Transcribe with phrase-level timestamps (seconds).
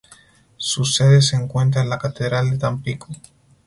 [0.57, 3.07] Su sede se encuentra en la Catedral de Tampico.